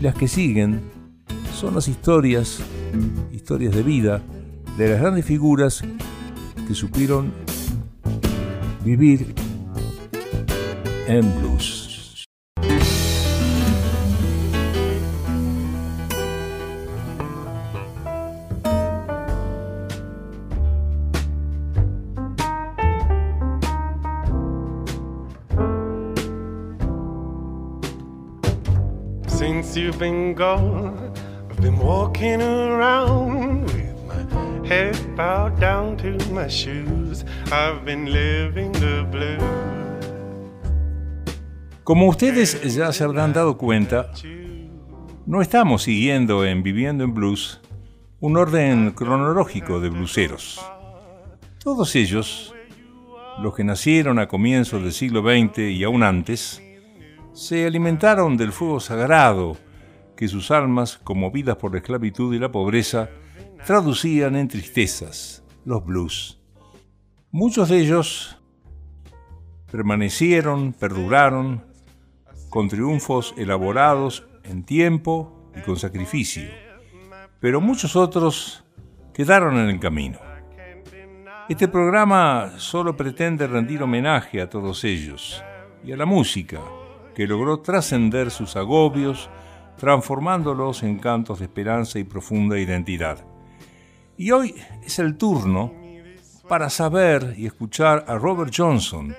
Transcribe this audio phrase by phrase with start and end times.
[0.00, 0.80] Las que siguen
[1.54, 2.60] son las historias,
[3.32, 4.22] historias de vida
[4.78, 5.82] de las grandes figuras
[6.66, 7.32] que supieron
[8.82, 9.34] vivir
[11.06, 11.79] en blues.
[41.84, 44.10] Como ustedes ya se habrán dado cuenta,
[45.26, 47.60] no estamos siguiendo en Viviendo en Blues
[48.20, 50.64] un orden cronológico de bluseros.
[51.62, 52.54] Todos ellos,
[53.42, 56.62] los que nacieron a comienzos del siglo XX y aún antes,
[57.34, 59.56] se alimentaron del fuego sagrado
[60.20, 63.08] que sus almas, conmovidas por la esclavitud y la pobreza,
[63.64, 66.42] traducían en tristezas, los blues.
[67.30, 68.36] Muchos de ellos
[69.72, 71.64] permanecieron, perduraron,
[72.50, 76.50] con triunfos elaborados en tiempo y con sacrificio,
[77.40, 78.62] pero muchos otros
[79.14, 80.18] quedaron en el camino.
[81.48, 85.42] Este programa solo pretende rendir homenaje a todos ellos
[85.82, 86.60] y a la música,
[87.14, 89.30] que logró trascender sus agobios,
[89.80, 93.24] transformándolos en cantos de esperanza y profunda identidad.
[94.18, 95.72] Y hoy es el turno
[96.46, 99.16] para saber y escuchar a Robert Johnson,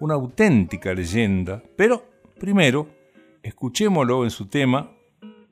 [0.00, 2.04] una auténtica leyenda, pero
[2.40, 2.88] primero
[3.42, 4.90] escuchémoslo en su tema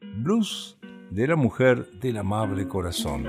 [0.01, 0.79] Blues
[1.11, 3.25] de la mujer del amable corazón.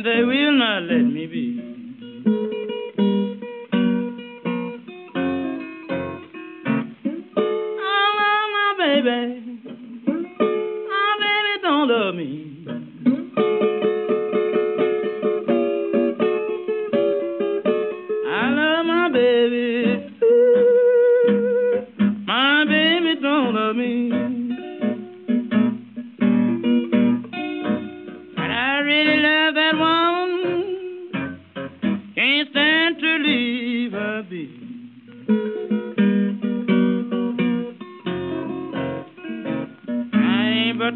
[0.00, 1.26] And they will not let me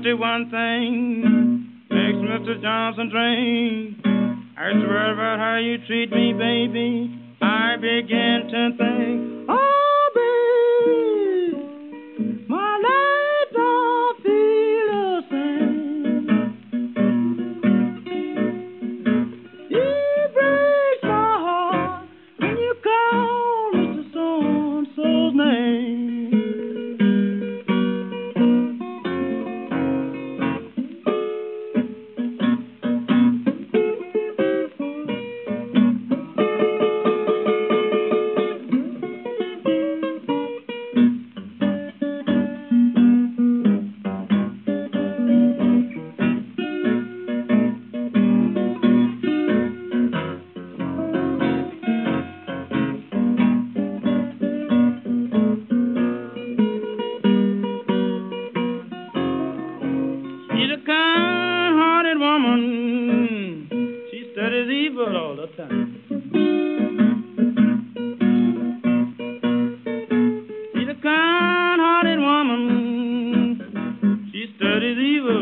[0.04, 2.60] the one thing makes Mr.
[2.60, 3.96] Johnson drain.
[4.54, 7.18] I swear about how you treat me, baby.
[7.40, 9.33] I begin to think,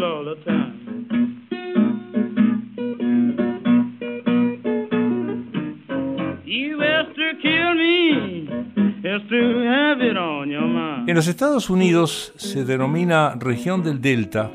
[0.02, 0.72] all the.
[11.06, 14.52] En los Estados Unidos se denomina región del Delta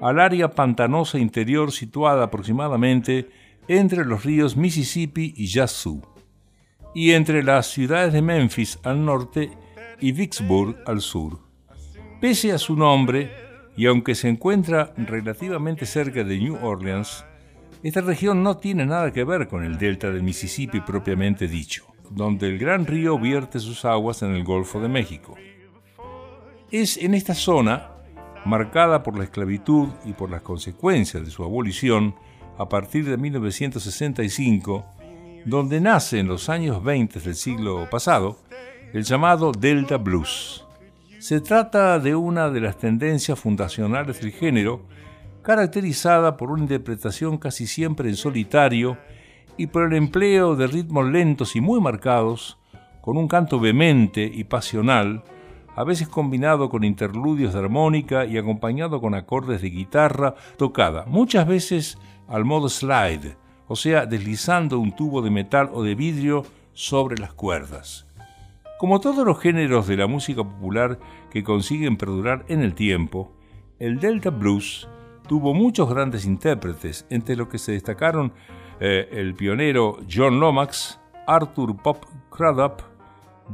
[0.00, 3.28] al área pantanosa interior situada aproximadamente
[3.68, 6.02] entre los ríos Mississippi y Yazoo,
[6.94, 9.50] y entre las ciudades de Memphis al norte
[10.00, 11.38] y Vicksburg al sur.
[12.20, 13.30] Pese a su nombre,
[13.76, 17.24] y aunque se encuentra relativamente cerca de New Orleans,
[17.82, 22.48] esta región no tiene nada que ver con el delta del Mississippi propiamente dicho, donde
[22.48, 25.34] el gran río vierte sus aguas en el Golfo de México.
[26.70, 27.90] Es en esta zona,
[28.46, 32.14] marcada por la esclavitud y por las consecuencias de su abolición,
[32.56, 34.86] a partir de 1965,
[35.44, 38.38] donde nace en los años 20 del siglo pasado
[38.94, 40.64] el llamado Delta Blues.
[41.18, 44.82] Se trata de una de las tendencias fundacionales del género,
[45.42, 48.96] caracterizada por una interpretación casi siempre en solitario
[49.56, 52.56] y por el empleo de ritmos lentos y muy marcados,
[53.00, 55.24] con un canto vehemente y pasional,
[55.74, 61.48] a veces combinado con interludios de armónica y acompañado con acordes de guitarra tocada, muchas
[61.48, 61.98] veces
[62.28, 63.36] al modo slide,
[63.66, 66.44] o sea, deslizando un tubo de metal o de vidrio
[66.74, 68.06] sobre las cuerdas.
[68.84, 71.00] Como todos los géneros de la música popular
[71.30, 73.32] que consiguen perdurar en el tiempo,
[73.78, 74.86] el Delta Blues
[75.26, 78.34] tuvo muchos grandes intérpretes, entre los que se destacaron
[78.80, 82.82] eh, el pionero John Lomax, Arthur Pop Crudup,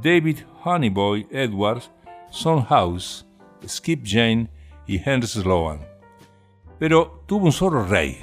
[0.03, 1.93] David Honeyboy Edwards,
[2.31, 3.25] Son House,
[3.65, 4.51] Skip Jane
[4.89, 5.79] y Henry Sloan.
[6.81, 8.19] Pero tuvo un solo rey,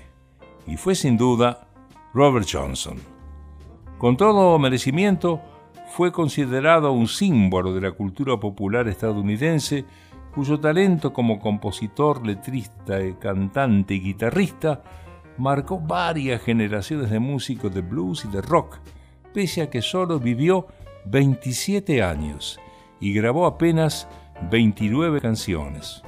[0.68, 1.70] y fue sin duda
[2.14, 2.98] Robert Johnson.
[3.98, 5.40] Con todo merecimiento,
[5.88, 9.86] fue considerado un símbolo de la cultura popular estadounidense,
[10.34, 14.84] cuyo talento como compositor, letrista, cantante y guitarrista
[15.38, 18.78] marcó varias generaciones de músicos de blues y de rock,
[19.34, 20.68] pese a que solo vivió
[21.06, 22.60] 27 años
[23.00, 24.08] y grabó apenas
[24.50, 26.02] 29 canciones.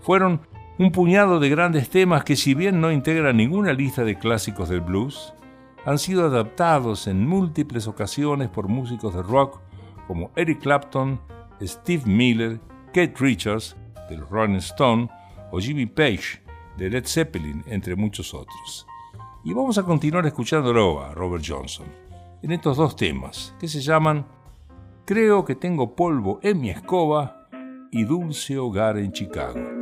[0.00, 0.40] Fueron
[0.78, 4.82] un puñado de grandes temas que si bien no integran ninguna lista de clásicos del
[4.82, 5.32] blues,
[5.86, 9.60] han sido adaptados en múltiples ocasiones por músicos de rock
[10.08, 11.20] como Eric Clapton,
[11.62, 13.76] Steve Miller, Kate Richards
[14.10, 15.08] del Rolling Stone
[15.52, 16.42] o Jimmy Page
[16.76, 18.86] de Led Zeppelin, entre muchos otros.
[19.44, 21.86] Y vamos a continuar escuchándolo a Robert Johnson
[22.42, 24.26] en estos dos temas que se llaman
[25.04, 27.48] Creo que tengo polvo en mi escoba
[27.92, 29.75] y Dulce Hogar en Chicago.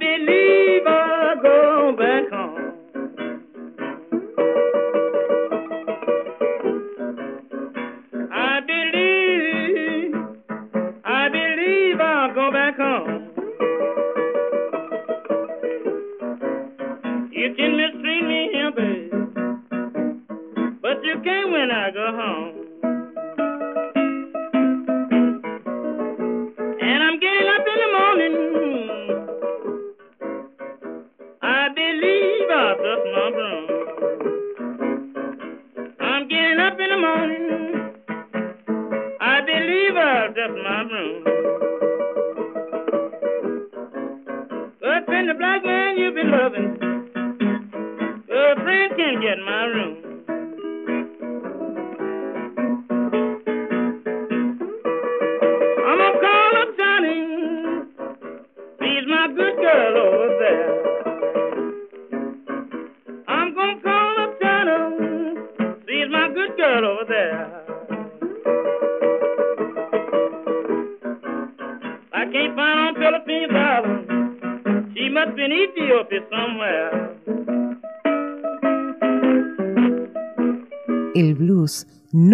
[0.00, 0.59] El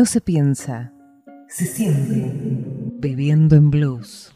[0.06, 0.92] no se piensa,
[1.48, 2.32] se siente.
[3.00, 4.32] Bebiendo en blues.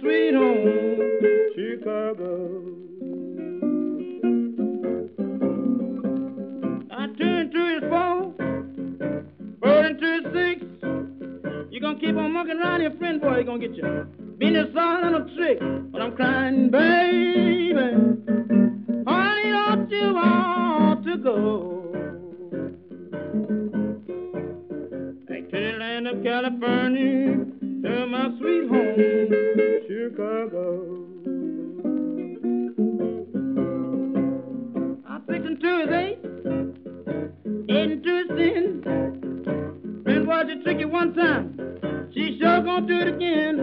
[0.00, 0.98] sweet home,
[1.54, 2.60] Chicago.
[6.90, 8.34] I turned to his phone,
[9.60, 10.64] burning to his six.
[11.70, 14.06] You gonna keep on mucking around your friend, boy, he gonna get you.
[14.38, 15.58] Been a son of a trick,
[15.92, 17.74] but I'm crying, baby.
[19.06, 21.80] Honey, don't you want to go?
[25.28, 27.46] Back to the land of California,
[27.82, 29.73] to my sweet home.
[40.94, 43.53] one time, she sure gonna do it again.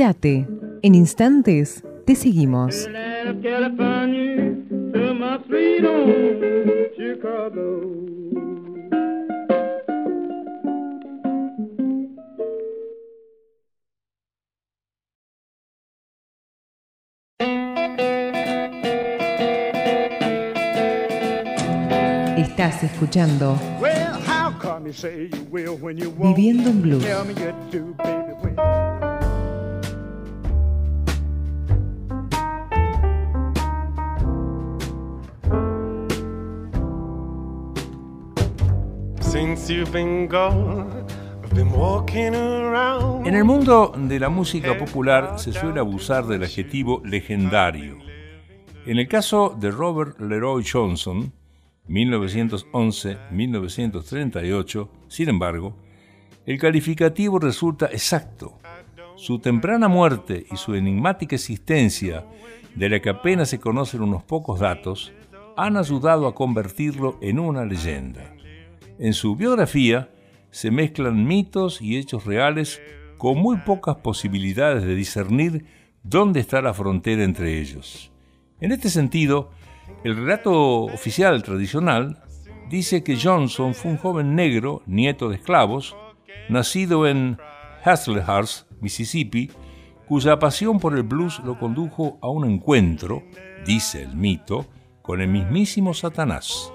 [0.00, 0.48] Quédate,
[0.80, 2.88] en instantes te seguimos.
[22.38, 23.58] Estás escuchando
[26.22, 27.04] Viviendo en Blues.
[43.24, 47.98] En el mundo de la música popular se suele abusar del adjetivo legendario.
[48.84, 51.32] En el caso de Robert Leroy Johnson,
[51.88, 55.76] 1911-1938, sin embargo,
[56.46, 58.58] el calificativo resulta exacto.
[59.14, 62.26] Su temprana muerte y su enigmática existencia,
[62.74, 65.12] de la que apenas se conocen unos pocos datos,
[65.56, 68.34] han ayudado a convertirlo en una leyenda.
[69.00, 70.10] En su biografía
[70.50, 72.82] se mezclan mitos y hechos reales
[73.16, 75.64] con muy pocas posibilidades de discernir
[76.02, 78.12] dónde está la frontera entre ellos.
[78.60, 79.52] En este sentido,
[80.04, 82.22] el relato oficial tradicional
[82.68, 85.96] dice que Johnson fue un joven negro, nieto de esclavos,
[86.50, 87.38] nacido en
[87.82, 89.50] Hazlehurst, Mississippi,
[90.08, 93.22] cuya pasión por el blues lo condujo a un encuentro,
[93.64, 94.66] dice el mito,
[95.00, 96.70] con el mismísimo Satanás,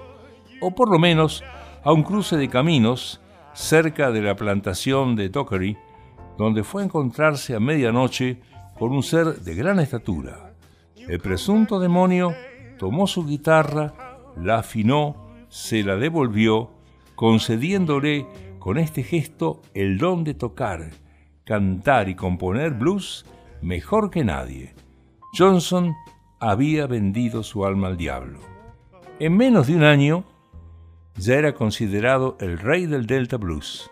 [0.60, 1.44] o por lo menos
[1.86, 3.20] a un cruce de caminos
[3.54, 5.78] cerca de la plantación de Dockery,
[6.36, 8.40] donde fue a encontrarse a medianoche
[8.76, 10.52] con un ser de gran estatura.
[10.96, 12.34] El presunto demonio
[12.76, 13.94] tomó su guitarra,
[14.36, 16.72] la afinó, se la devolvió,
[17.14, 18.26] concediéndole
[18.58, 20.90] con este gesto el don de tocar,
[21.44, 23.26] cantar y componer blues
[23.62, 24.74] mejor que nadie.
[25.38, 25.94] Johnson
[26.40, 28.40] había vendido su alma al diablo.
[29.20, 30.24] En menos de un año,
[31.16, 33.90] ya era considerado el rey del Delta Blues.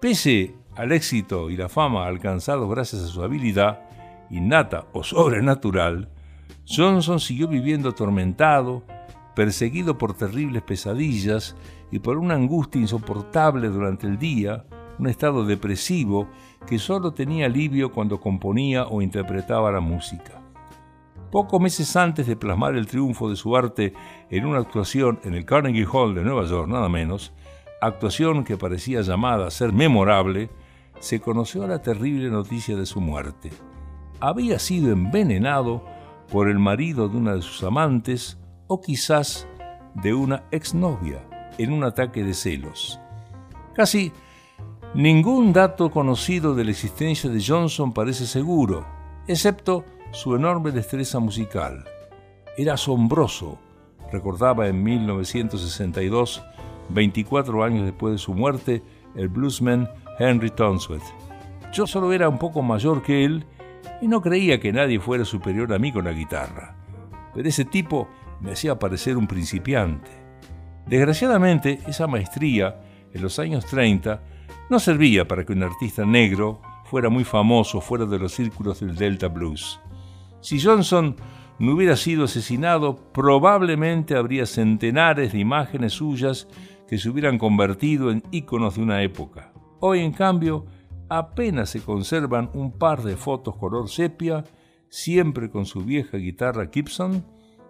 [0.00, 3.80] Pese al éxito y la fama alcanzados gracias a su habilidad,
[4.30, 6.08] innata o sobrenatural,
[6.68, 8.82] Johnson siguió viviendo atormentado,
[9.34, 11.56] perseguido por terribles pesadillas
[11.90, 14.64] y por una angustia insoportable durante el día,
[14.98, 16.28] un estado depresivo
[16.66, 20.35] que solo tenía alivio cuando componía o interpretaba la música.
[21.30, 23.92] Pocos meses antes de plasmar el triunfo de su arte
[24.30, 27.32] en una actuación en el Carnegie Hall de Nueva York, nada menos,
[27.80, 30.50] actuación que parecía llamada a ser memorable,
[31.00, 33.50] se conoció la terrible noticia de su muerte.
[34.20, 35.84] Había sido envenenado
[36.30, 39.46] por el marido de una de sus amantes o quizás
[39.94, 41.26] de una exnovia
[41.58, 43.00] en un ataque de celos.
[43.74, 44.12] Casi
[44.94, 48.86] ningún dato conocido de la existencia de Johnson parece seguro,
[49.26, 51.84] excepto su enorme destreza musical.
[52.56, 53.58] Era asombroso,
[54.12, 56.42] recordaba en 1962,
[56.88, 58.82] 24 años después de su muerte,
[59.14, 61.04] el bluesman Henry Tonsworth.
[61.72, 63.44] Yo solo era un poco mayor que él
[64.00, 66.76] y no creía que nadie fuera superior a mí con la guitarra.
[67.34, 68.08] Pero ese tipo
[68.40, 70.10] me hacía parecer un principiante.
[70.86, 72.80] Desgraciadamente, esa maestría,
[73.12, 74.22] en los años 30,
[74.70, 78.94] no servía para que un artista negro fuera muy famoso fuera de los círculos del
[78.94, 79.80] Delta Blues.
[80.40, 81.16] Si Johnson
[81.58, 86.48] no hubiera sido asesinado, probablemente habría centenares de imágenes suyas
[86.88, 89.52] que se hubieran convertido en íconos de una época.
[89.80, 90.66] Hoy, en cambio,
[91.08, 94.44] apenas se conservan un par de fotos color sepia,
[94.88, 97.24] siempre con su vieja guitarra Gibson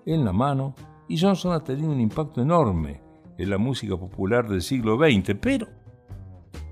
[0.04, 0.74] en la mano,
[1.08, 3.00] y Johnson ha tenido un impacto enorme
[3.38, 5.68] en la música popular del siglo XX, pero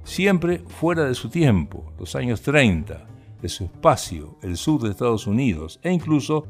[0.03, 3.07] siempre fuera de su tiempo, los años 30,
[3.45, 6.47] de su espacio, el sur de Estados Unidos, e incluso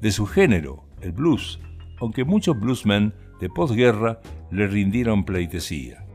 [0.00, 1.58] de su género, el blues,
[2.00, 4.20] aunque muchos bluesmen de posguerra
[4.52, 6.06] le rindieron pleitesía.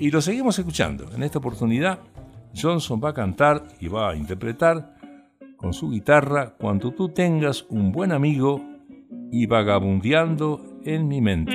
[0.00, 1.14] Y lo seguimos escuchando.
[1.14, 2.00] En esta oportunidad,
[2.60, 4.96] Johnson va a cantar y va a interpretar
[5.56, 8.60] con su guitarra Cuando tú tengas un buen amigo
[9.30, 11.52] y vagabundeando en mi mente.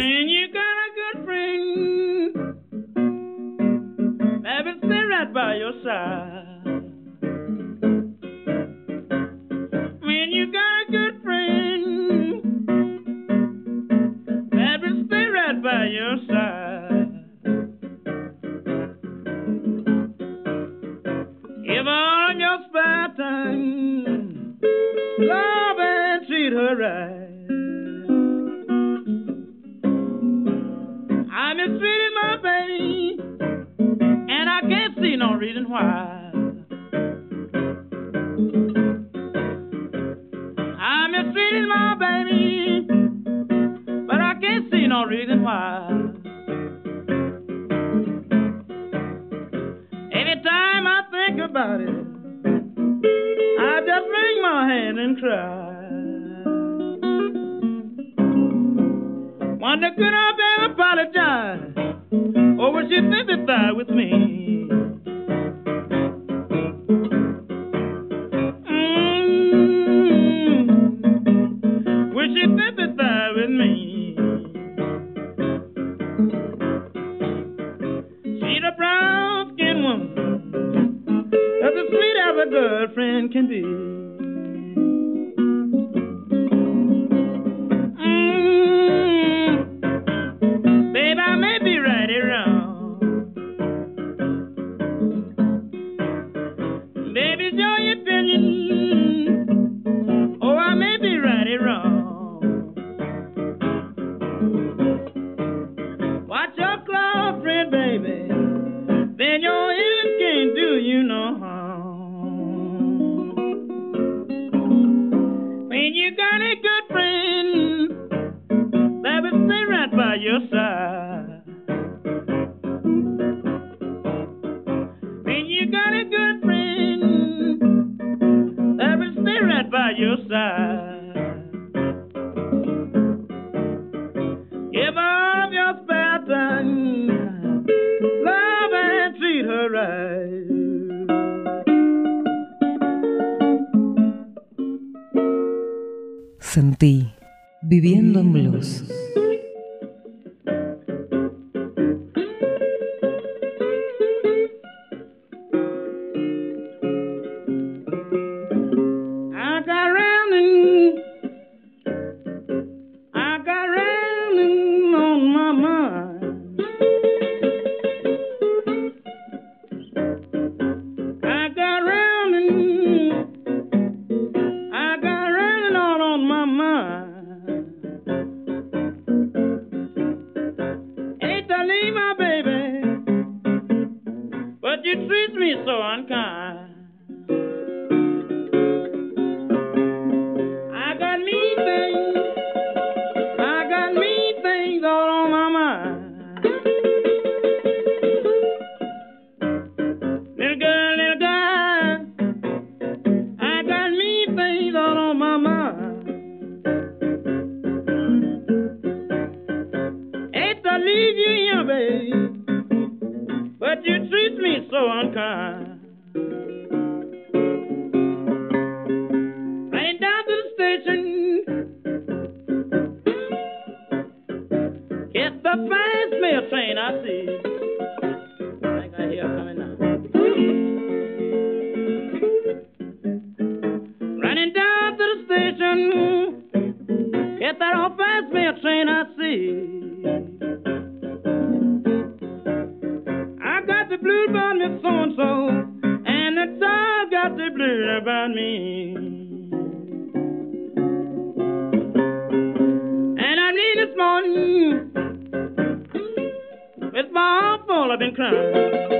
[257.98, 258.97] I've been crying.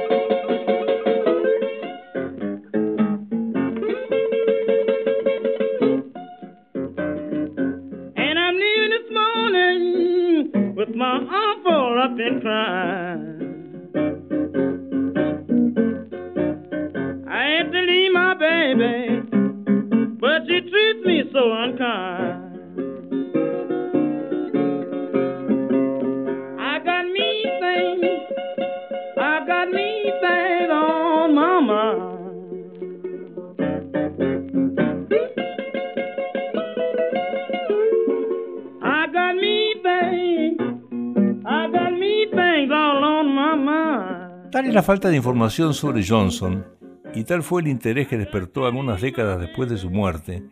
[44.88, 46.66] Falta de información sobre Johnson,
[47.14, 50.46] y tal fue el interés que despertó algunas décadas después de su muerte,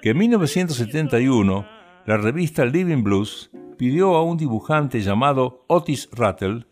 [0.00, 1.66] que en 1971
[2.06, 6.64] la revista Living Blues pidió a un dibujante llamado Otis Rattle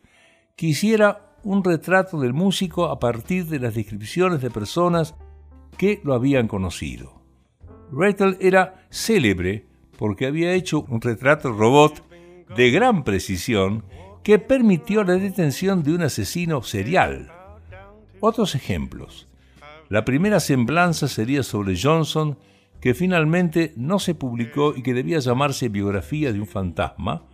[0.56, 5.14] que hiciera un retrato del músico a partir de las descripciones de personas
[5.76, 7.20] que lo habían conocido.
[7.92, 9.66] Rattle era célebre
[9.98, 12.06] porque había hecho un retrato robot
[12.56, 13.84] de gran precisión
[14.22, 17.30] que permitió la detención de un asesino serial.
[18.20, 19.28] Otros ejemplos.
[19.88, 22.38] La primera semblanza sería sobre Johnson,
[22.80, 27.24] que finalmente no se publicó y que debía llamarse Biografía de un fantasma,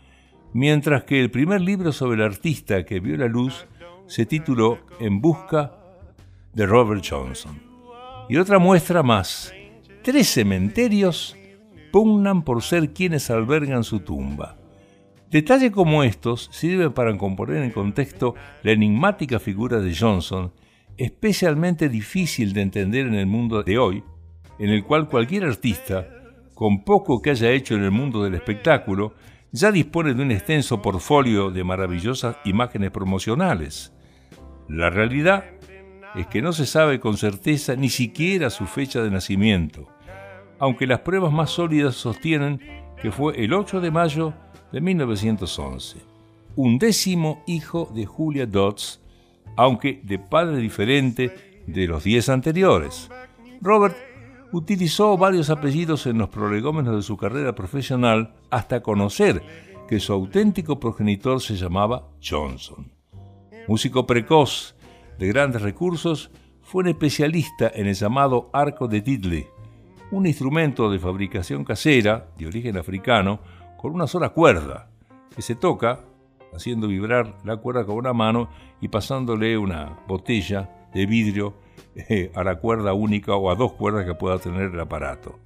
[0.52, 3.66] mientras que el primer libro sobre el artista que vio la luz
[4.06, 5.72] se tituló En busca
[6.54, 7.60] de Robert Johnson.
[8.28, 9.52] Y otra muestra más.
[10.02, 11.36] Tres cementerios
[11.92, 14.57] pugnan por ser quienes albergan su tumba.
[15.30, 20.54] Detalles como estos sirven para componer en contexto la enigmática figura de Johnson,
[20.96, 24.02] especialmente difícil de entender en el mundo de hoy,
[24.58, 26.08] en el cual cualquier artista,
[26.54, 29.12] con poco que haya hecho en el mundo del espectáculo,
[29.52, 33.92] ya dispone de un extenso portfolio de maravillosas imágenes promocionales.
[34.66, 35.44] La realidad
[36.14, 39.88] es que no se sabe con certeza ni siquiera su fecha de nacimiento,
[40.58, 42.60] aunque las pruebas más sólidas sostienen
[43.00, 44.34] que fue el 8 de mayo
[44.72, 45.98] de 1911,
[46.56, 49.00] un décimo hijo de Julia Dodds,
[49.56, 53.10] aunque de padre diferente de los diez anteriores.
[53.60, 53.96] Robert
[54.52, 59.42] utilizó varios apellidos en los prolegómenos de su carrera profesional hasta conocer
[59.88, 62.90] que su auténtico progenitor se llamaba Johnson.
[63.66, 64.74] Músico precoz,
[65.18, 66.30] de grandes recursos,
[66.62, 69.46] fue un especialista en el llamado arco de Diddley,
[70.10, 73.40] un instrumento de fabricación casera de origen africano
[73.78, 74.90] con una sola cuerda,
[75.34, 76.00] que se toca
[76.52, 81.54] haciendo vibrar la cuerda con una mano y pasándole una botella de vidrio
[81.94, 85.38] eh, a la cuerda única o a dos cuerdas que pueda tener el aparato.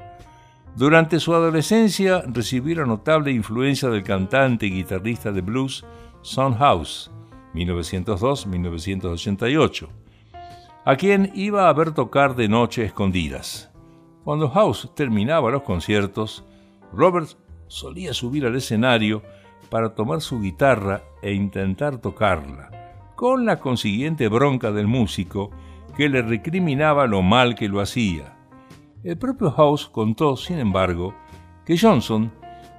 [0.75, 5.85] Durante su adolescencia recibió la notable influencia del cantante y guitarrista de blues
[6.23, 7.11] Son House,
[7.55, 9.89] 1902-1988,
[10.87, 13.71] a quien iba a ver tocar de noche escondidas.
[14.25, 16.47] Cuando House terminaba los conciertos,
[16.95, 17.29] Robert
[17.73, 19.23] solía subir al escenario
[19.71, 22.71] para tomar su guitarra e intentar tocarla,
[23.17, 25.51] con la consiguiente bronca del músico
[25.97, 28.37] que le recriminaba lo mal que lo hacía.
[29.03, 31.15] El propio House contó, sin embargo,
[31.65, 32.31] que Johnson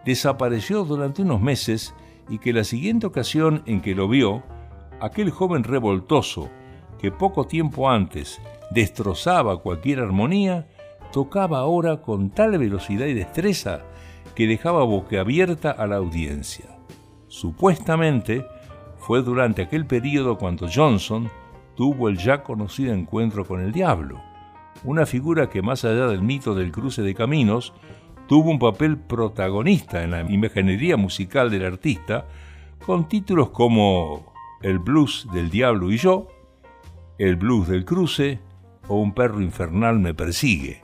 [0.06, 1.95] desapareció durante unos meses
[2.29, 4.43] y que la siguiente ocasión en que lo vio,
[5.01, 6.49] aquel joven revoltoso
[6.99, 10.67] que poco tiempo antes destrozaba cualquier armonía,
[11.12, 13.82] tocaba ahora con tal velocidad y destreza
[14.36, 16.65] que dejaba boquiabierta a la audiencia.
[17.28, 18.46] Supuestamente
[18.98, 21.30] fue durante aquel periodo cuando Johnson
[21.76, 24.22] tuvo el ya conocido encuentro con el diablo,
[24.84, 27.74] una figura que más allá del mito del cruce de caminos,
[28.28, 32.26] tuvo un papel protagonista en la imaginería musical del artista,
[32.86, 36.28] con títulos como El blues del diablo y yo,
[37.17, 38.39] El blues del cruce
[38.88, 40.82] o Un perro infernal me persigue,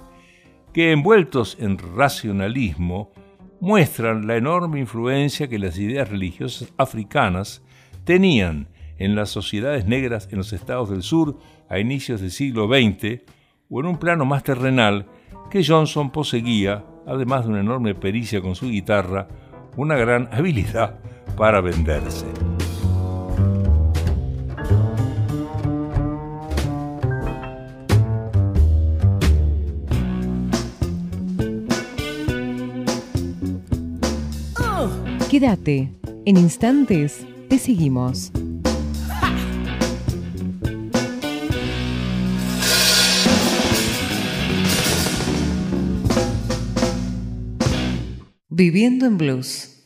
[0.74, 3.12] que envueltos en racionalismo
[3.60, 7.62] muestran la enorme influencia que las ideas religiosas africanas
[8.04, 8.68] tenían
[8.98, 11.38] en las sociedades negras en los estados del sur
[11.70, 13.22] a inicios del siglo XX,
[13.70, 15.06] o en un plano más terrenal
[15.50, 19.28] que Johnson poseguía, además de una enorme pericia con su guitarra,
[19.78, 21.00] una gran habilidad
[21.38, 22.49] para venderse.
[35.30, 35.94] Quédate,
[36.26, 38.32] en instantes te seguimos.
[48.50, 49.86] Viviendo en Blues.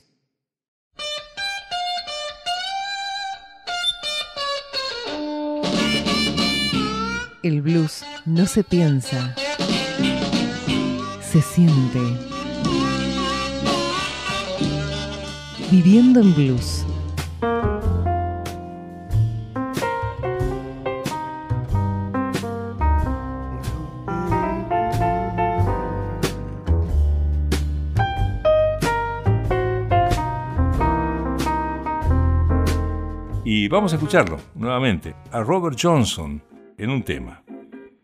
[7.43, 9.35] El blues no se piensa,
[11.29, 12.32] se siente.
[15.75, 16.85] Viviendo en Blues.
[33.43, 36.39] Y vamos a escucharlo nuevamente a Robert Johnson
[36.77, 37.41] en un tema.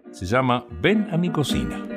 [0.09, 1.88] Se llama Ven a mi cocina.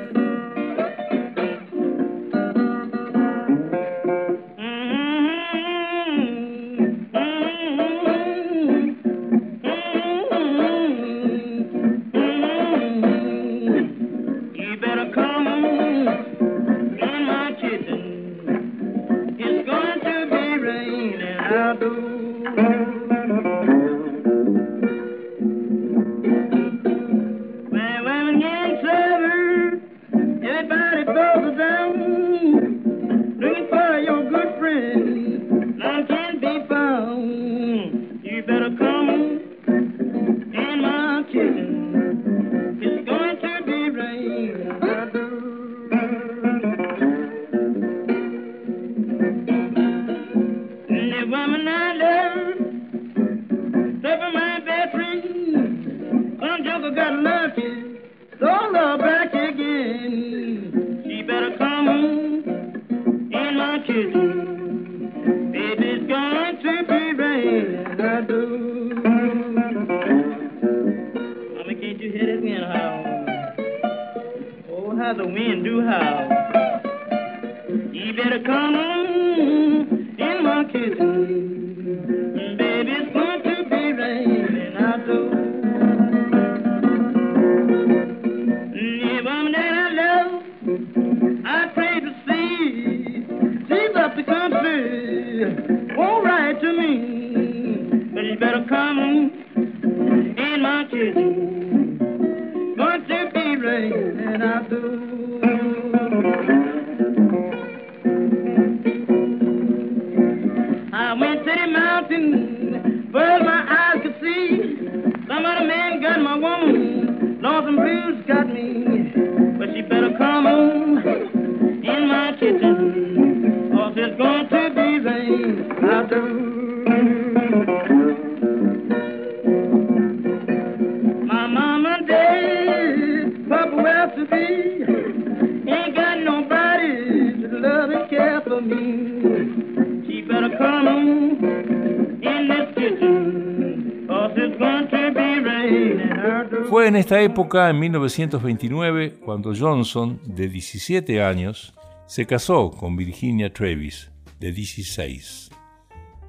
[147.33, 151.73] Época, en 1929, cuando Johnson, de 17 años,
[152.05, 155.49] se casó con Virginia Travis, de 16.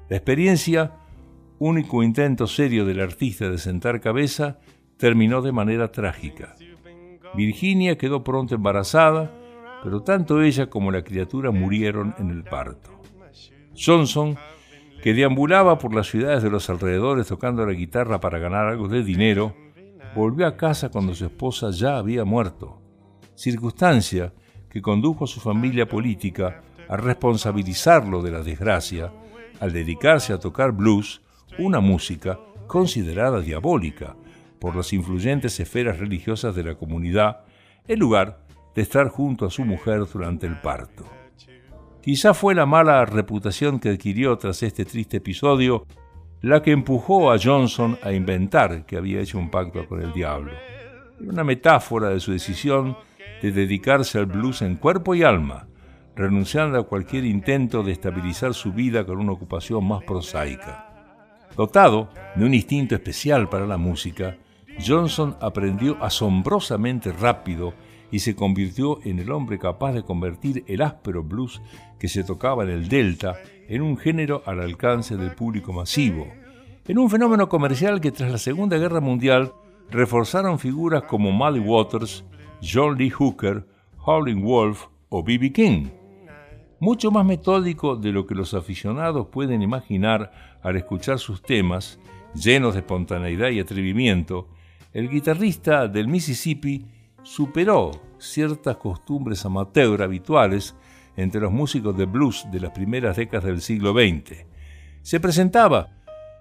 [0.09, 0.93] La experiencia,
[1.59, 4.57] único intento serio del artista de sentar cabeza,
[4.97, 6.55] terminó de manera trágica.
[7.35, 9.31] Virginia quedó pronto embarazada,
[9.83, 12.89] pero tanto ella como la criatura murieron en el parto.
[13.77, 14.37] Johnson,
[15.03, 19.03] que deambulaba por las ciudades de los alrededores tocando la guitarra para ganar algo de
[19.03, 19.55] dinero,
[20.15, 22.81] volvió a casa cuando su esposa ya había muerto,
[23.35, 24.33] circunstancia
[24.69, 29.11] que condujo a su familia política a responsabilizarlo de la desgracia
[29.59, 31.21] al dedicarse a tocar blues,
[31.59, 34.15] una música considerada diabólica
[34.59, 37.41] por las influyentes esferas religiosas de la comunidad,
[37.87, 41.05] en lugar de estar junto a su mujer durante el parto.
[42.01, 45.85] Quizá fue la mala reputación que adquirió tras este triste episodio
[46.45, 50.51] la que empujó a Johnson a inventar que había hecho un pacto con el diablo.
[51.19, 52.95] Era una metáfora de su decisión
[53.41, 55.65] de dedicarse al blues en cuerpo y alma,
[56.15, 60.87] renunciando a cualquier intento de estabilizar su vida con una ocupación más prosaica.
[61.57, 64.37] Dotado de un instinto especial para la música,
[64.85, 67.73] Johnson aprendió asombrosamente rápido
[68.11, 71.59] y se convirtió en el hombre capaz de convertir el áspero blues
[71.97, 73.35] que se tocaba en el Delta
[73.67, 76.27] en un género al alcance del público masivo,
[76.87, 79.53] en un fenómeno comercial que tras la Segunda Guerra Mundial
[79.89, 82.23] reforzaron figuras como Muddy Waters,
[82.61, 83.65] John Lee Hooker,
[84.05, 85.51] Howling Wolf o B.B.
[85.51, 85.87] King.
[86.79, 91.99] Mucho más metódico de lo que los aficionados pueden imaginar al escuchar sus temas,
[92.35, 94.49] llenos de espontaneidad y atrevimiento,
[94.93, 96.85] el guitarrista del Mississippi
[97.23, 100.75] superó ciertas costumbres amateur habituales
[101.17, 104.45] entre los músicos de blues de las primeras décadas del siglo XX.
[105.01, 105.89] Se presentaba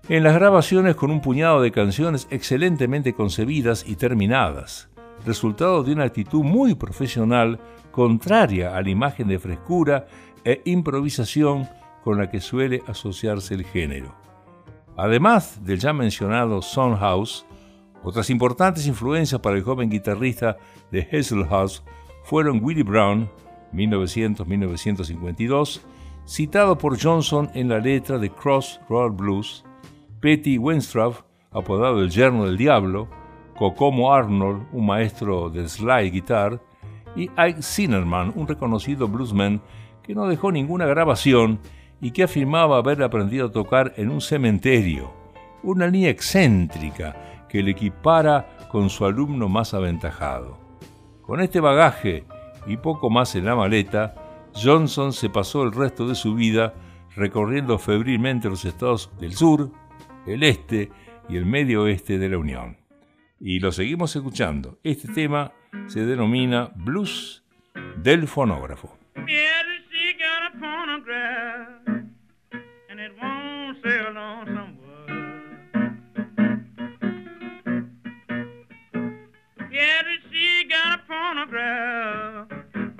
[0.08, 4.88] en las grabaciones con un puñado de canciones excelentemente concebidas y terminadas,
[5.24, 7.58] resultado de una actitud muy profesional
[7.90, 10.06] contraria a la imagen de frescura
[10.44, 11.68] e improvisación
[12.02, 14.14] con la que suele asociarse el género.
[14.96, 17.46] Además del ya mencionado House,
[18.02, 20.58] otras importantes influencias para el joven guitarrista
[20.90, 21.82] de Hazel House
[22.24, 23.30] fueron Willie Brown,
[23.74, 25.80] 1900-1952,
[26.26, 29.64] citado por Johnson en la letra de Crossroad Blues,
[30.20, 31.16] Petty Wenstrup,
[31.50, 33.08] apodado el yerno del diablo,
[33.56, 36.60] Kokomo Arnold, un maestro de slide guitar,
[37.16, 39.60] y Ike Zinnerman, un reconocido bluesman
[40.02, 41.60] que no dejó ninguna grabación
[42.00, 45.12] y que afirmaba haber aprendido a tocar en un cementerio,
[45.62, 50.58] una línea excéntrica que le equipara con su alumno más aventajado.
[51.22, 52.24] Con este bagaje
[52.66, 54.14] y poco más en la maleta,
[54.54, 56.74] Johnson se pasó el resto de su vida
[57.16, 59.70] recorriendo febrilmente los estados del sur,
[60.26, 60.90] el este
[61.28, 62.76] y el medio oeste de la Unión.
[63.40, 64.78] Y lo seguimos escuchando.
[64.82, 65.52] Este tema
[65.86, 67.44] se denomina Blues
[67.96, 68.96] del fonógrafo.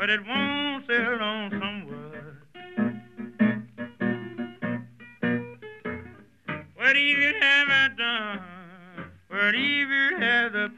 [0.04, 2.36] But it won't sell on some wood.
[6.76, 8.40] What evil have I done?
[9.28, 10.68] What evil have the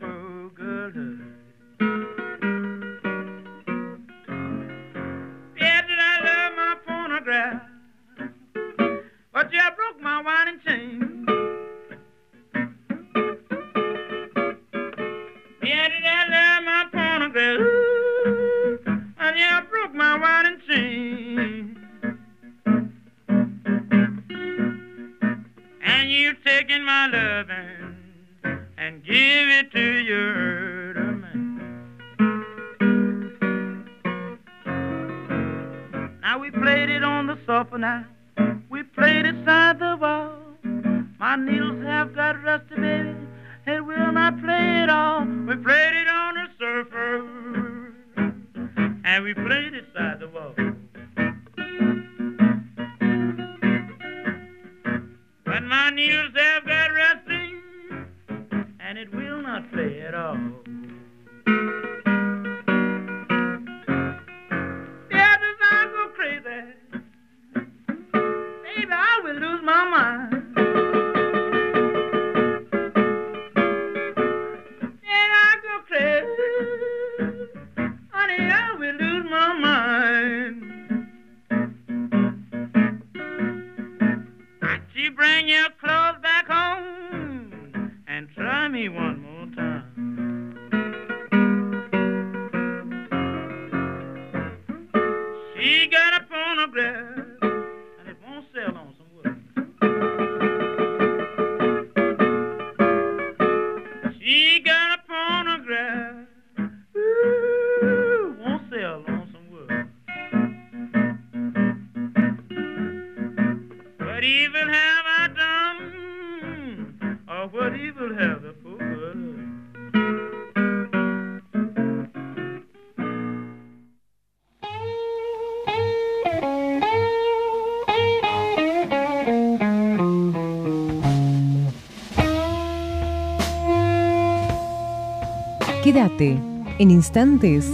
[136.96, 137.70] instantes.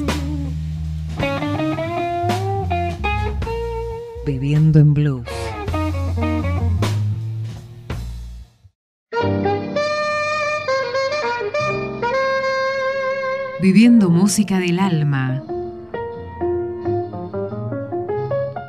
[4.27, 5.29] Bebiendo en blues.
[13.61, 15.45] Viviendo música del alma.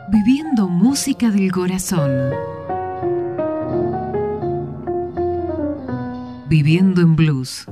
[0.09, 2.11] Viviendo música del corazón.
[6.47, 7.65] Viviendo en blues.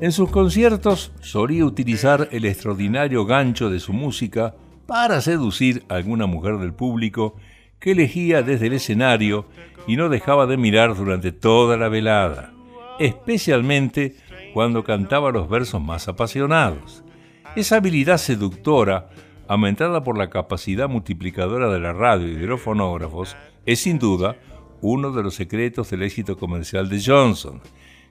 [0.00, 4.56] En sus conciertos solía utilizar el extraordinario gancho de su música
[4.86, 7.36] para seducir a alguna mujer del público
[7.78, 9.46] que elegía desde el escenario
[9.86, 12.52] y no dejaba de mirar durante toda la velada,
[12.98, 14.16] especialmente
[14.54, 17.04] cuando cantaba los versos más apasionados.
[17.54, 19.08] Esa habilidad seductora,
[19.52, 23.36] aumentada por la capacidad multiplicadora de la radio y de los fonógrafos,
[23.66, 24.36] es sin duda
[24.80, 27.60] uno de los secretos del éxito comercial de Johnson,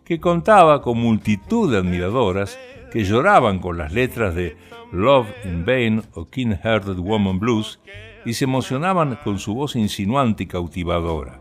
[0.05, 2.59] que contaba con multitud de admiradoras
[2.91, 4.55] que lloraban con las letras de
[4.91, 7.79] Love in Vain o King Hearted Woman Blues
[8.23, 11.39] y se emocionaban con su voz insinuante y cautivadora.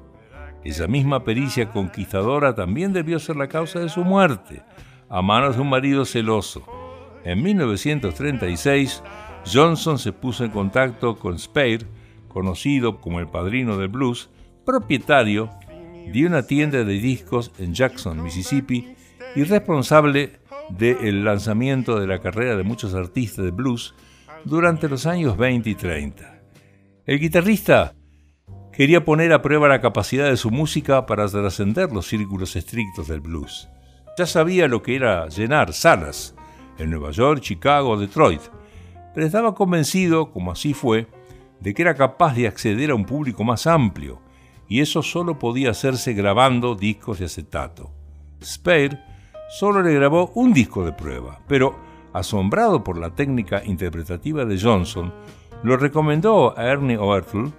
[0.65, 4.63] Esa misma pericia conquistadora también debió ser la causa de su muerte,
[5.11, 6.65] a manos de un marido celoso.
[7.23, 9.03] En 1936,
[9.45, 11.87] Johnson se puso en contacto con Speir,
[12.29, 14.31] conocido como el padrino del blues,
[14.65, 15.51] propietario
[16.13, 18.95] de una tienda de discos en Jackson, Mississippi,
[19.35, 23.95] y responsable del lanzamiento de la carrera de muchos artistas de blues
[24.45, 26.43] durante los años 20 y 30.
[27.07, 27.95] El guitarrista
[28.73, 33.21] quería poner a prueba la capacidad de su música para trascender los círculos estrictos del
[33.21, 33.69] blues.
[34.17, 36.35] Ya sabía lo que era llenar salas
[36.79, 38.43] en Nueva York, Chicago, Detroit,
[39.15, 41.07] pero estaba convencido, como así fue,
[41.61, 44.21] de que era capaz de acceder a un público más amplio,
[44.69, 47.91] y eso solo podía hacerse grabando discos de acetato.
[48.43, 48.99] Speir
[49.51, 51.77] solo le grabó un disco de prueba, pero,
[52.13, 55.13] asombrado por la técnica interpretativa de Johnson,
[55.63, 57.53] lo recomendó a Ernie Oertel,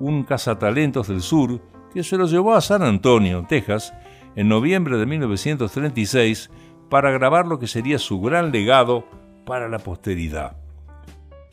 [0.00, 1.60] un cazatalentos del sur,
[1.92, 3.94] que se lo llevó a San Antonio, Texas,
[4.34, 6.50] en noviembre de 1936
[6.90, 9.04] para grabar lo que sería su gran legado
[9.46, 10.63] para la posteridad.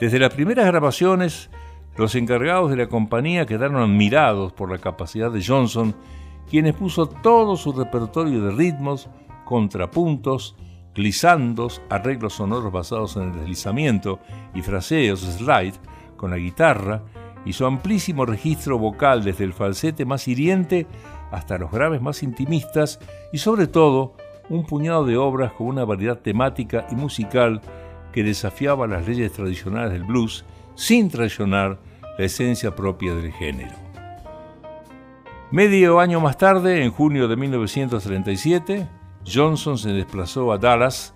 [0.02, 1.52] Desde las primeras grabaciones,
[1.96, 5.94] los encargados de la compañía quedaron admirados por la capacidad de Johnson,
[6.50, 9.10] quien expuso todo su repertorio de ritmos,
[9.46, 10.56] contrapuntos,
[10.96, 14.18] glisandos, arreglos sonoros basados en el deslizamiento
[14.56, 15.76] y fraseos slide
[16.18, 17.04] con la guitarra
[17.46, 20.88] y su amplísimo registro vocal desde el falsete más hiriente
[21.30, 23.00] hasta los graves más intimistas
[23.32, 24.16] y sobre todo
[24.50, 27.62] un puñado de obras con una variedad temática y musical
[28.12, 30.46] que desafiaba las leyes tradicionales del blues
[30.76, 31.80] sin traicionar
[32.18, 33.74] la esencia propia del género.
[35.52, 38.88] Medio año más tarde, en junio de 1937,
[39.26, 41.14] Johnson se desplazó a Dallas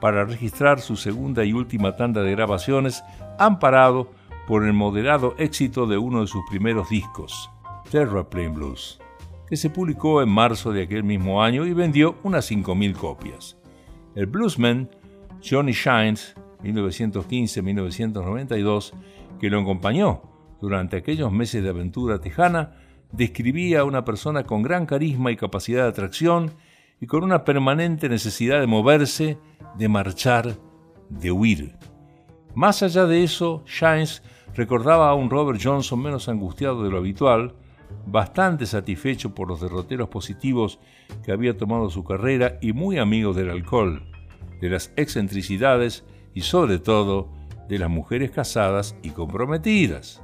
[0.00, 3.02] para registrar su segunda y última tanda de grabaciones,
[3.38, 4.10] amparado
[4.46, 7.50] por el moderado éxito de uno de sus primeros discos,
[7.90, 9.00] Terraplane Blues
[9.48, 13.56] que se publicó en marzo de aquel mismo año y vendió unas 5.000 copias.
[14.14, 14.90] El bluesman
[15.48, 18.92] Johnny Shines, 1915-1992,
[19.38, 20.22] que lo acompañó
[20.60, 22.74] durante aquellos meses de aventura tejana,
[23.12, 26.50] describía a una persona con gran carisma y capacidad de atracción
[27.00, 29.38] y con una permanente necesidad de moverse,
[29.78, 30.56] de marchar,
[31.08, 31.76] de huir.
[32.54, 34.22] Más allá de eso, Shines
[34.54, 37.54] recordaba a un Robert Johnson menos angustiado de lo habitual,
[38.06, 40.80] bastante satisfecho por los derroteros positivos
[41.22, 44.02] que había tomado su carrera y muy amigo del alcohol,
[44.60, 46.04] de las excentricidades
[46.34, 47.32] y sobre todo
[47.68, 50.22] de las mujeres casadas y comprometidas.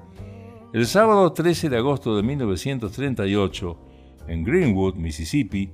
[0.72, 3.78] El sábado 13 de agosto de 1938,
[4.28, 5.70] en Greenwood, Mississippi,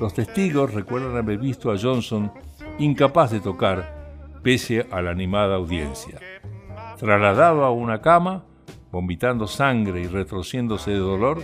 [0.00, 2.32] los testigos recuerdan haber visto a Johnson
[2.78, 6.18] incapaz de tocar pese a la animada audiencia.
[6.98, 8.44] Trasladado a una cama,
[8.90, 11.42] vomitando sangre y retorciéndose de dolor,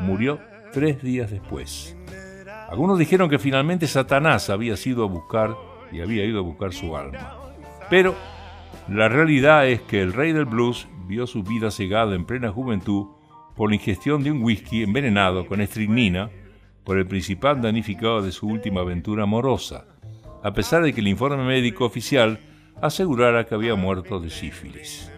[0.00, 0.38] murió
[0.72, 1.96] tres días después.
[2.68, 5.56] Algunos dijeron que finalmente Satanás había sido a buscar
[5.94, 7.36] y había ido a buscar su alma.
[7.88, 8.14] Pero
[8.88, 13.06] la realidad es que el rey del blues vio su vida cegada en plena juventud
[13.56, 16.30] por la ingestión de un whisky envenenado con estricnina
[16.82, 19.86] por el principal danificado de su última aventura amorosa,
[20.42, 22.40] a pesar de que el informe médico oficial
[22.82, 25.10] asegurara que había muerto de sífilis.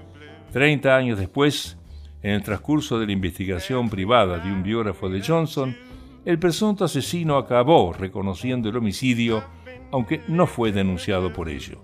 [0.52, 1.76] Treinta años después,
[2.22, 5.76] en el transcurso de la investigación privada de un biógrafo de Johnson,
[6.24, 9.44] el presunto asesino acabó reconociendo el homicidio
[9.92, 11.82] aunque no fue denunciado por ello.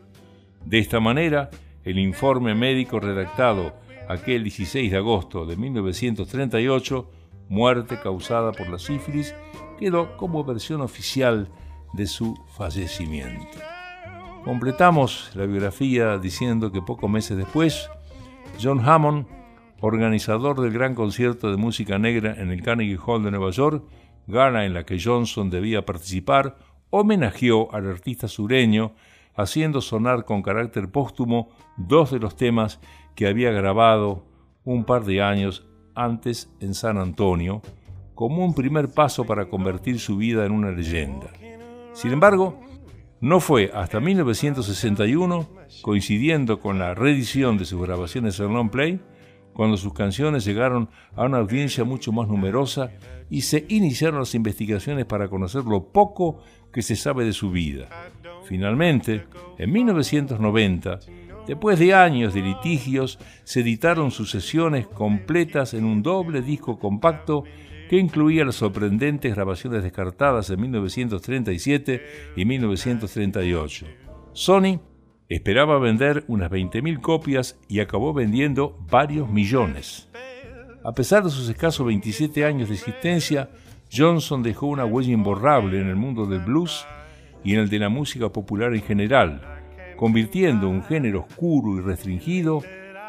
[0.64, 1.50] De esta manera,
[1.84, 3.74] el informe médico redactado
[4.08, 7.10] aquel 16 de agosto de 1938,
[7.48, 9.34] muerte causada por la sífilis,
[9.78, 11.48] quedó como versión oficial
[11.92, 13.58] de su fallecimiento.
[14.44, 17.88] Completamos la biografía diciendo que pocos meses después,
[18.60, 19.26] John Hammond,
[19.80, 23.84] organizador del gran concierto de música negra en el Carnegie Hall de Nueva York,
[24.26, 26.56] gala en la que Johnson debía participar,
[26.92, 28.92] homenajeó al artista sureño,
[29.34, 32.80] haciendo sonar con carácter póstumo dos de los temas
[33.16, 34.26] que había grabado
[34.64, 37.62] un par de años antes en San Antonio,
[38.14, 41.28] como un primer paso para convertir su vida en una leyenda.
[41.94, 42.60] Sin embargo,
[43.20, 45.48] no fue hasta 1961,
[45.80, 49.00] coincidiendo con la reedición de sus grabaciones en long play,
[49.52, 52.90] cuando sus canciones llegaron a una audiencia mucho más numerosa
[53.30, 56.42] y se iniciaron las investigaciones para conocer lo poco
[56.72, 57.88] que se sabe de su vida.
[58.44, 59.24] Finalmente,
[59.58, 61.00] en 1990,
[61.46, 67.44] después de años de litigios, se editaron sucesiones completas en un doble disco compacto
[67.88, 72.02] que incluía las sorprendentes grabaciones descartadas en 1937
[72.36, 73.86] y 1938.
[74.32, 74.80] Sony
[75.34, 80.08] esperaba vender unas 20.000 copias y acabó vendiendo varios millones.
[80.84, 83.48] A pesar de sus escasos 27 años de existencia,
[83.90, 86.84] Johnson dejó una huella imborrable en el mundo del blues
[87.44, 89.40] y en el de la música popular en general,
[89.96, 92.62] convirtiendo un género oscuro y restringido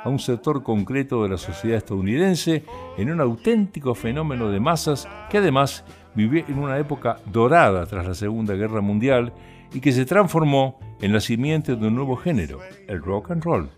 [0.03, 2.63] a un sector concreto de la sociedad estadounidense
[2.97, 5.83] en un auténtico fenómeno de masas que además
[6.15, 9.33] vivió en una época dorada tras la Segunda Guerra Mundial
[9.73, 13.69] y que se transformó en la simiente de un nuevo género, el rock and roll,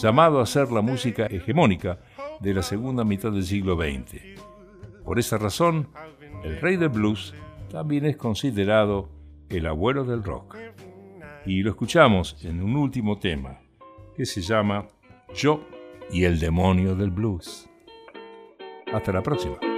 [0.00, 1.98] llamado a ser la música hegemónica
[2.38, 4.22] de la segunda mitad del siglo XX.
[5.04, 5.88] Por esa razón,
[6.44, 7.34] el rey del blues
[7.72, 9.08] también es considerado
[9.48, 10.56] el abuelo del rock.
[11.44, 13.58] Y lo escuchamos en un último tema
[14.14, 14.86] que se llama
[15.34, 15.66] Yo
[16.12, 17.68] y el demonio del blues.
[18.92, 19.69] Hasta la próxima.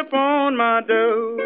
[0.00, 1.39] Upon my door,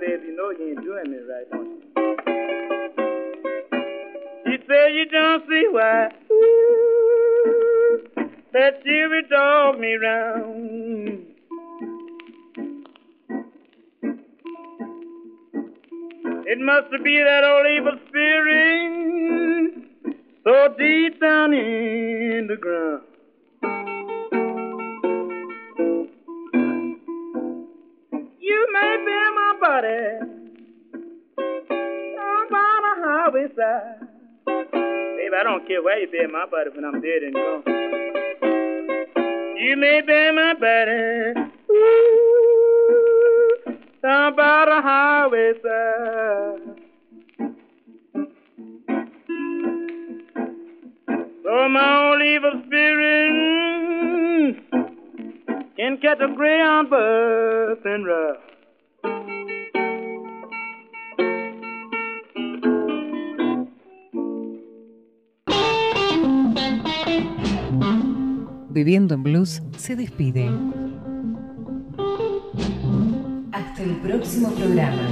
[0.00, 1.82] Baby, you know you ain't doing me right, don't you?
[4.46, 8.00] She said you don't see why ooh,
[8.52, 11.26] that you would dog me round.
[16.46, 19.74] It must be that old evil spirit
[20.44, 23.07] so deep down in the ground.
[29.68, 30.20] Bear my body
[32.16, 34.00] down by the highway side.
[34.46, 37.62] Baby, I don't care where you bear my body when I'm dead and gone.
[39.56, 41.34] You may bear my body
[41.70, 42.56] ooh,
[44.02, 46.60] down by the highway side.
[51.44, 54.56] So my old evil spirit
[55.76, 58.47] can catch a greyhound bus and ride.
[68.78, 70.48] Viviendo en Blues se despide.
[73.50, 75.02] Hasta el próximo programa.